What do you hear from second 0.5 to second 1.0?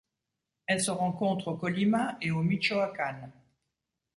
Elle se